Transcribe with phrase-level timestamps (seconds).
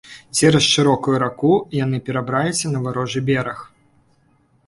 [0.37, 1.51] Цераз шырокую раку
[1.83, 3.59] яны перабраліся на варожы бераг.